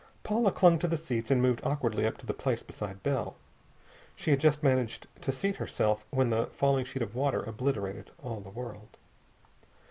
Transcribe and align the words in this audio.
Paula 0.23 0.51
clung 0.51 0.79
to 0.79 0.87
the 0.87 0.97
seats 0.97 1.29
and 1.29 1.43
moved 1.43 1.61
awkwardly 1.63 2.07
up 2.07 2.17
to 2.17 2.25
the 2.25 2.33
place 2.33 2.63
beside 2.63 3.03
Bell. 3.03 3.35
She 4.15 4.31
had 4.31 4.39
just 4.39 4.63
managed 4.63 5.05
to 5.21 5.31
seat 5.31 5.57
herself 5.57 6.07
when 6.09 6.31
the 6.31 6.47
falling 6.47 6.85
sheet 6.85 7.03
of 7.03 7.13
water 7.13 7.43
obliterated 7.43 8.09
all 8.19 8.39
the 8.39 8.49
world. 8.49 8.97